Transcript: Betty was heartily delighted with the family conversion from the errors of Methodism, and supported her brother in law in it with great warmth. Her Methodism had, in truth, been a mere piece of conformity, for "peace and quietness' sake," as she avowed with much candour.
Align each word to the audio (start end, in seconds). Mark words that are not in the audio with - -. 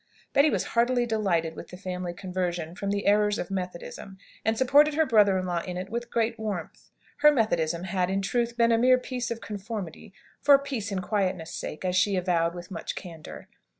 Betty 0.33 0.49
was 0.49 0.63
heartily 0.73 1.05
delighted 1.05 1.55
with 1.55 1.67
the 1.67 1.77
family 1.77 2.11
conversion 2.11 2.73
from 2.73 2.89
the 2.89 3.05
errors 3.05 3.37
of 3.37 3.51
Methodism, 3.51 4.17
and 4.43 4.57
supported 4.57 4.95
her 4.95 5.05
brother 5.05 5.37
in 5.37 5.45
law 5.45 5.59
in 5.61 5.77
it 5.77 5.91
with 5.91 6.09
great 6.09 6.39
warmth. 6.39 6.89
Her 7.17 7.31
Methodism 7.31 7.83
had, 7.83 8.09
in 8.09 8.23
truth, 8.23 8.57
been 8.57 8.71
a 8.71 8.79
mere 8.79 8.97
piece 8.97 9.29
of 9.29 9.41
conformity, 9.41 10.11
for 10.41 10.57
"peace 10.57 10.91
and 10.91 11.03
quietness' 11.03 11.53
sake," 11.53 11.85
as 11.85 11.95
she 11.95 12.15
avowed 12.15 12.55
with 12.55 12.71
much 12.71 12.95
candour. 12.95 13.47